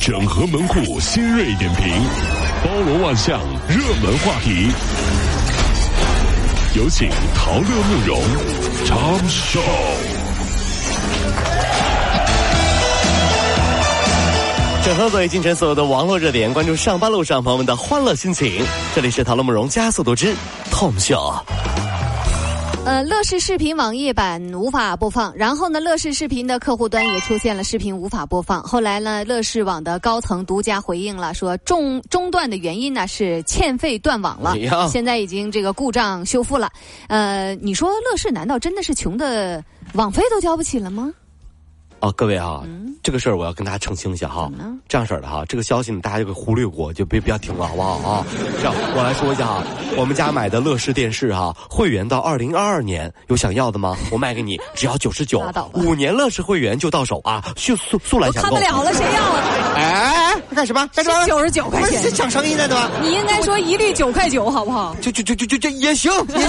[0.00, 1.86] 整合门户新锐点评，
[2.64, 4.72] 包罗万象，热门话题。
[6.74, 8.18] 有请陶乐慕容
[8.86, 9.60] 长寿。
[14.82, 18.64] 整合最近城所有的网络热点，关注上班路上朋友们的欢乐心情。
[18.94, 20.34] 这里是陶乐慕容加速度之
[20.70, 21.30] 痛秀。
[22.90, 28.60] 呃，乐视视频网页版无法播放，然后呢，乐视视频的客户端也出现了视频无法播放。
[28.64, 34.56] 后来呢，乐视网的高层独家回应了，说中中断的原因呢是欠费断网了，
[34.88, 36.68] 现在已经这个故障修复了。
[37.06, 41.12] 呃，你说乐视难道真的是穷的网费都交不起了吗？
[42.00, 42.62] 哦，各位啊，
[43.02, 44.50] 这个事儿我要跟大家澄清一下哈。
[44.88, 48.26] 这样式儿的哈，这个消息呢，大家就给忽略过，就别不要听了，好不好啊？
[48.58, 49.62] 这样，我来说一下哈，
[49.98, 53.96] 我们家买的乐视电视哈，会员到二零二二年，有想要的吗？
[54.10, 55.42] 我卖给你， 只要九十九，
[55.74, 57.44] 五年乐视会员就到手啊！
[57.56, 58.56] 速速速来抢购！
[58.56, 59.40] 看不了了，谁要啊？
[59.76, 60.88] 哎，干什么？
[60.94, 61.26] 干什么？
[61.26, 62.90] 九十九块钱，是抢生意呢，对吧？
[63.02, 64.96] 你应该说一律九块九，好不好？
[65.02, 66.48] 就就就就就就也行，也行，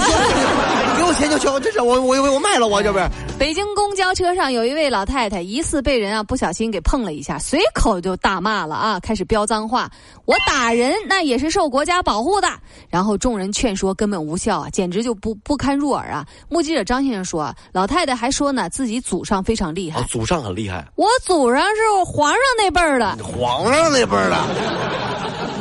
[1.14, 3.08] 钱就行，这是我我我我卖了，我这不是。
[3.38, 9.90] 北京公交车上有一位老太太，疑似被人啊不小心给碰了一下，随口就大骂了啊，开始飙脏话。
[10.24, 12.48] 我打人那也是受国家保护的。
[12.88, 16.24] 然后众人劝说根本无效啊，简直就不不堪入耳啊。
[16.48, 20.86] 目击者张先生说，老太太还说呢，自己祖上非常厉害，祖上很厉害。
[20.94, 24.36] 我祖上是皇上那辈儿的， 皇上那辈儿的，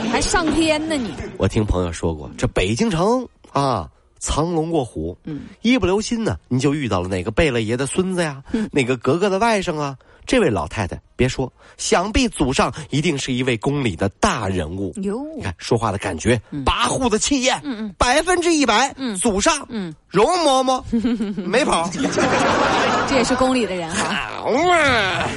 [0.04, 1.12] 你还上天呢你？
[1.38, 3.90] 我听朋友说过，这北京城啊。
[4.22, 9.98] 藏龙卧虎，嗯，一不留心呢，你就遇到了哪个贝勒爷的孙子呀，哪个格格的外甥啊？
[10.28, 14.94] 这位老太太，别说，想必祖上一定是一位宫里的大人物。
[15.02, 20.84] 哟，你看说话的感觉，跋扈的气焰，嗯嗯，百分之一百，嗯，祖上，嗯，容嬷嬷
[21.44, 21.90] 没跑，
[23.10, 24.30] 这也是宫里的人哈。
[24.38, 25.28] 好 嘛，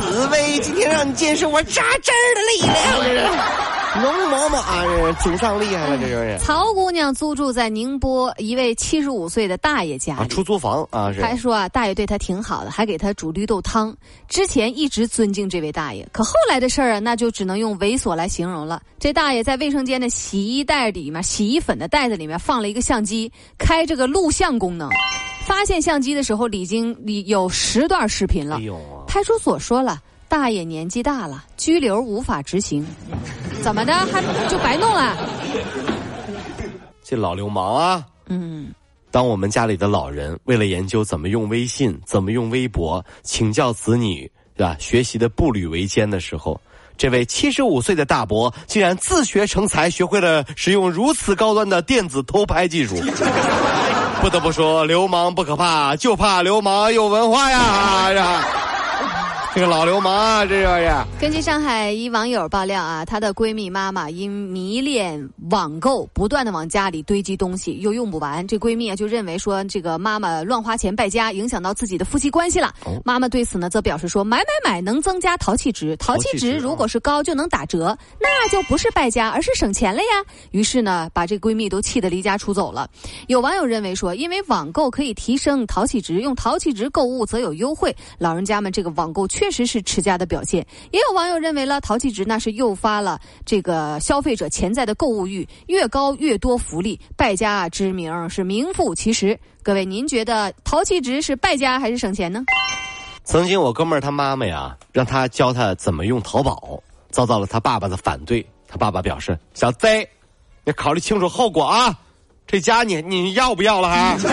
[0.00, 3.79] 紫薇今天让你见识我扎针儿的力量。
[3.98, 6.38] 容嬷嬷啊，这祖上厉害了，这就是。
[6.38, 11.20] 曹姑娘租住在宁波一位七十五岁的大爷家里，出租房啊，是。
[11.20, 13.92] 还说啊，大爷对她挺好的，还给她煮绿豆汤。
[14.28, 18.80] 之前一直尊敬这位大爷，可后来的事儿啊，那就只能用猥琐来形容了。
[19.00, 24.88] 这大爷在卫生间的洗衣袋里面，洗衣粉的袋子里面放了一个相机，开这个录像功能。
[25.44, 28.60] 发现相机的时候，已经里有十段视频了。
[29.08, 29.98] 派出所说了。
[30.30, 32.86] 大爷年纪大了，拘留无法执行，
[33.62, 35.16] 怎么的还就白弄了？
[37.02, 38.06] 这老流氓啊！
[38.28, 38.72] 嗯，
[39.10, 44.76] 当我们家里的老人为了研究怎么用微信、怎么用微博，请教子女，是吧？
[44.78, 46.60] 学习的步履维艰的时候，
[46.96, 52.94] 这位七十五岁的大伯竟然自学成才，学会了使用如此高端的电子偷拍技术。
[54.22, 58.44] 不得不说，流氓不可怕，就怕流氓有文化呀！
[59.54, 60.92] 这个老流氓啊，这就是。
[61.20, 68.46] 根据上海一网友爆料啊，她的闺蜜妈妈因迷恋网购，不断的往家里堆积东西，又用不完。
[68.46, 72.72] 这闺蜜啊就认为说，这个妈妈乱花钱败家，影响到自己的夫妻关系了。
[73.04, 80.24] 妈妈对此呢，则表示说，买买买能增加淘气值，淘气值如果是高就能打折，那就不是败家，而是省钱了呀。
[80.52, 82.88] 于是呢，把这闺蜜都气得离家出走了。
[83.26, 87.94] 有网友认为说，因为网购可以提升淘气值，用淘气值购物则有优惠。
[88.16, 89.26] 老人家们这个网购。
[89.40, 99.38] 确实是持家的表现，也有网友认为了淘气值那是诱发了这个消费者潜在的购物欲，越高越多福利，败家之名是名副其实。
[99.62, 102.44] 各位，您觉得淘气值是败家还是省钱呢？
[103.24, 106.78] 曾经我哥们儿他妈妈呀，让他教他怎么用淘宝，
[107.08, 108.46] 遭到了他爸爸的反对。
[108.68, 110.06] 他爸爸表示：“小 Z，
[110.66, 111.98] 你考虑清楚后果啊！
[112.46, 114.18] 这家你你要不要了还？
[114.18, 114.28] 怎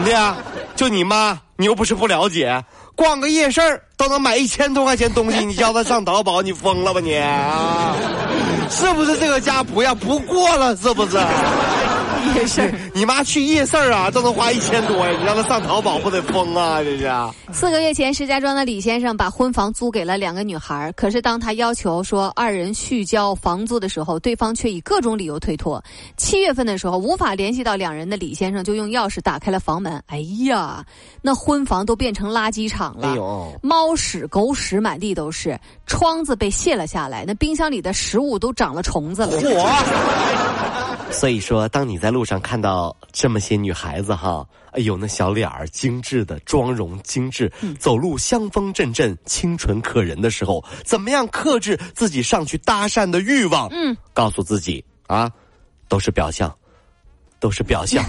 [0.00, 0.36] 么的呀？
[0.76, 2.64] 就你妈，你又不是不了解。”
[2.94, 3.60] 逛个夜市
[3.98, 7.14] 都能买一千多块钱东西， 你叫他上淘宝，你疯了吧你？
[7.16, 7.94] 啊？
[8.70, 10.74] 是不是这个家不要不过了？
[10.76, 11.18] 是不是？
[12.34, 15.16] 夜市， 你妈去夜市啊，都能花一千多呀！
[15.18, 16.82] 你让她上淘宝，不得疯啊？
[16.82, 17.10] 这是。
[17.52, 25.82] 四个月前，石家庄的李先生把婚房租给了两个女孩，可是当他要求说二人续交房租的时候，对方却以各种理由推脱。
[26.16, 30.84] 七月份的时候，无法联系到两人的李先生就用钥匙打开了房门，哎呀，
[31.22, 33.16] 那婚房都变成垃圾场了，
[33.62, 39.36] 猫屎狗屎满地都是，窗子被卸了下来，那冰箱里的食物都长了虫子了。
[41.12, 44.42] 所以说，当你在路上看到这么些女孩子哈，
[44.72, 53.68] 哎呦，那小脸儿精致的，妆容精致，走路香风阵阵，清纯可人的时候，怎么样克制自己上去搭讪的欲望？
[53.70, 55.30] 嗯，告诉自己啊，
[55.88, 56.50] 都是表象，
[57.38, 58.02] 都是表象。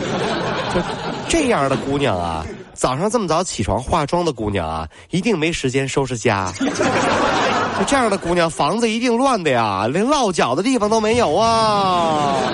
[1.26, 2.44] 这样的姑娘啊。
[2.74, 6.52] 早上这么早起床化妆的姑娘啊，一定没时间收拾家。
[7.78, 12.38] 就这样的姑娘，房子一定乱的呀，连落脚的地方都没有啊。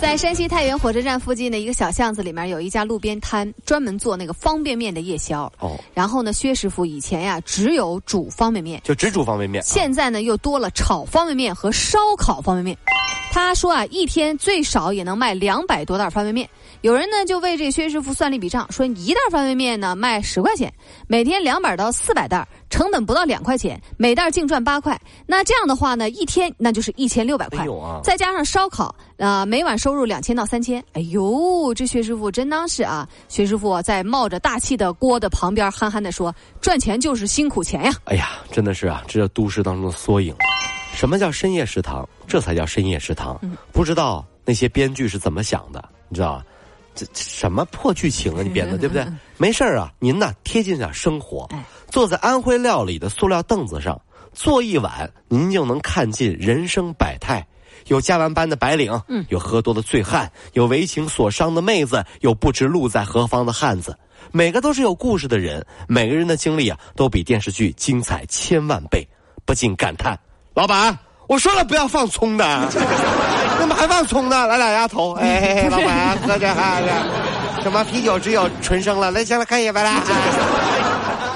[0.00, 5.50] 在山西太原火车站附近的一个小巷子里面，有一家路边摊，专门做那个方便面的夜宵。
[5.60, 9.62] 哦，然后呢，薛师傅以前呀只有煮方便面，就只煮方便面。
[9.62, 12.76] 现在呢，又多了炒方便面和烧烤方便面。
[13.30, 16.48] 他说啊，一天最少也能卖两百多袋方便面。
[16.82, 20.72] 有人呢就为这薛师傅算了一笔账，说一袋方便面呢卖十块钱，
[21.06, 25.00] 每天两百到四百袋，成本不到两块钱，每袋净赚八块。
[25.24, 27.64] 那这样的话呢，一天那就是一千六百块，
[28.02, 30.82] 再加上烧烤，啊，每晚收入两千到三千。
[30.94, 33.08] 哎呦，这薛师傅真当是啊！
[33.28, 40.34] 薛师傅在冒着大气的锅的旁边憨憨的说：“赚钱就是辛苦钱呀！”哎呀，真的是啊，这都市当中的缩影。
[40.94, 42.06] 什么叫深夜食堂？
[42.26, 43.40] 这才叫深夜食堂。
[43.72, 45.82] 不知道那些编剧是怎么想的？
[46.08, 46.44] 你知道吧？
[46.94, 48.42] 这什么破剧情啊！
[48.42, 49.06] 你编的对不对？
[49.38, 51.48] 没事儿啊，您呢贴近点生活，
[51.88, 54.00] 坐在安徽料理的塑料凳子上
[54.32, 57.46] 坐一晚，您就能看尽人生百态。
[57.88, 58.92] 有加完班的白领，
[59.28, 63.98] 有喝多的醉汉，有为情所伤的妹子，有不知路在何方的汉子，
[64.30, 69.06] 每个都是有故事的人，每个人的经历啊，都比电视剧精彩千万倍，
[69.44, 70.18] 不禁感叹：
[70.54, 70.96] 老板。
[71.28, 72.44] 我说了不要放葱的，
[73.62, 74.44] 怎么还放葱呢？
[74.48, 76.80] 来俩鸭头， 哎，老板喝这哈，
[77.62, 79.12] 什么啤酒只有纯生了？
[79.12, 80.02] 来，先来看一眼吧啦。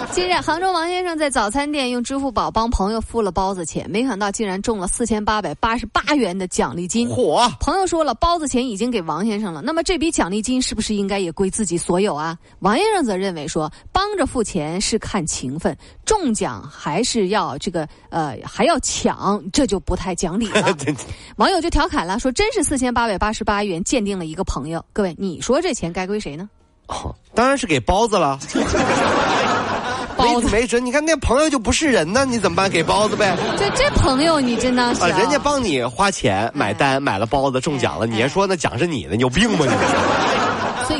[0.14, 7.08] 近日，杭州王先生在早餐店用支付宝帮朋友付了包子钱，没想到竟然中了四千八百八十八元的奖励金。
[7.08, 7.50] 嚯！
[7.58, 12.38] 朋友说了，包子钱已经给王先生了，那么这笔奖励金是不是应该也归自己所有啊？
[12.60, 20.74] 王先生则认为说，帮着付钱是看情分，中奖还是要这个呃还要抢，这就不太讲理了。
[21.36, 24.82] 网友就调侃了，说真是四千八百八十八元鉴定了一个朋友。
[24.92, 26.48] 各位，你说这钱该归谁呢？
[26.86, 28.38] 哦，当然是给包子了。
[30.26, 32.68] 没没准，你看那朋友就不是人呢，你怎么办？
[32.68, 33.36] 给包子呗。
[33.58, 40.25] 这这朋友你真的是啊，人家帮你花钱买单买了包子中奖了，你还说那奖是你的，你有病吧你？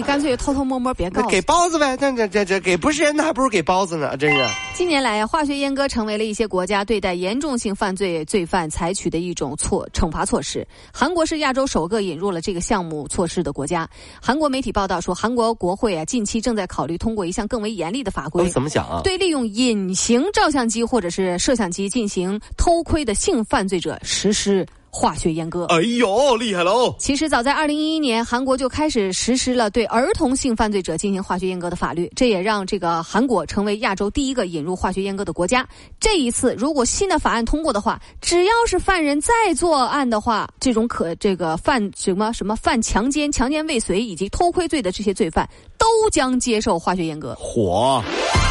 [0.07, 1.27] 干脆偷偷摸摸别告。
[1.27, 4.47] 给包子呗，这这这这给不是人，那还不如给包子呢，真是。
[4.73, 10.67] 近年来呀，化学阉割成为了一些国家对待严重性犯罪罪犯采取的一种措惩罚措施。
[10.93, 13.89] 韩国是亚洲首个引入了这个项目措施的国家。
[14.23, 18.49] 韩国媒体报道说，韩国国会啊近期正在考虑通过一项更为严厉的法规。
[18.49, 19.01] 怎么讲啊？
[19.03, 24.65] 对利用隐形照相机或者是摄像机进行偷窥的性犯罪者实施。
[24.97, 26.95] 化学阉割，哎呦，厉害喽！
[26.99, 35.69] 其实早在二零一一年，韩国就开始实施了对儿童性犯罪者进行化学阉割的法律，这也让这个韩国成为亚洲第一个引入化学阉割的国家。
[36.01, 45.47] 这一次，如果新的法案通过的话，只要是犯人再作案的话，这种可这个犯什么什么犯强奸、强奸未遂以及偷窥罪的这些罪犯，
[45.79, 47.35] 都将接受化学阉割。
[47.39, 48.03] 火。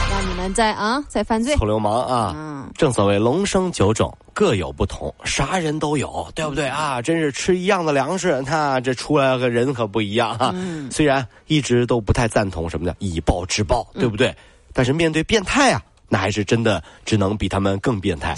[0.08, 2.34] 让你们在啊，在犯罪，臭流氓啊！
[2.38, 7.02] 嗯，正所谓龙生九种，各有不同，啥人都有，对不对啊？
[7.02, 10.56] 真是吃一样的粮食，那这出来个人可不一样哈。
[10.90, 14.34] 虽然一直都不太赞同什么的以暴制暴，对不对？
[14.72, 18.36] 但是面对变态啊，那还是真的只能比他们更变态。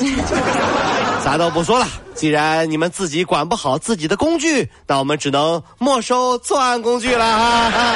[1.24, 1.86] 啥都不说了，
[2.16, 7.96] 既然你们自己管不好自己的工具，那我们只能没收作案工具了啊！